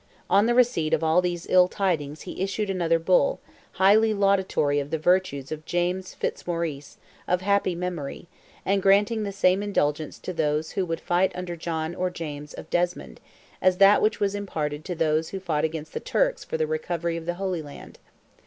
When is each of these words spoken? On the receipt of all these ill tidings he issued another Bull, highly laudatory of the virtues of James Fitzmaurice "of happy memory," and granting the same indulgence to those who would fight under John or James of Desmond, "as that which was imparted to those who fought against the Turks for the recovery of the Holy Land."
On 0.31 0.47
the 0.47 0.55
receipt 0.55 0.95
of 0.95 1.03
all 1.03 1.21
these 1.21 1.45
ill 1.47 1.67
tidings 1.67 2.21
he 2.21 2.41
issued 2.41 2.71
another 2.71 2.97
Bull, 2.97 3.39
highly 3.73 4.15
laudatory 4.15 4.79
of 4.79 4.89
the 4.89 4.97
virtues 4.97 5.51
of 5.51 5.63
James 5.63 6.15
Fitzmaurice 6.15 6.97
"of 7.27 7.41
happy 7.41 7.75
memory," 7.75 8.27
and 8.65 8.81
granting 8.81 9.21
the 9.21 9.31
same 9.31 9.61
indulgence 9.61 10.17
to 10.17 10.33
those 10.33 10.71
who 10.71 10.87
would 10.87 11.01
fight 11.01 11.31
under 11.35 11.55
John 11.55 11.93
or 11.93 12.09
James 12.09 12.55
of 12.55 12.67
Desmond, 12.71 13.19
"as 13.61 13.77
that 13.77 14.01
which 14.01 14.19
was 14.19 14.33
imparted 14.33 14.83
to 14.85 14.95
those 14.95 15.29
who 15.29 15.39
fought 15.39 15.65
against 15.65 15.93
the 15.93 15.99
Turks 15.99 16.43
for 16.43 16.57
the 16.57 16.65
recovery 16.65 17.15
of 17.15 17.27
the 17.27 17.35
Holy 17.35 17.61
Land." 17.61 17.99